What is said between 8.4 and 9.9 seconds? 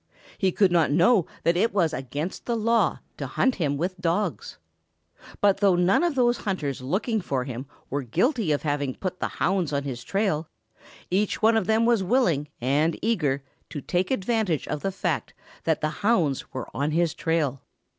of having put the hounds on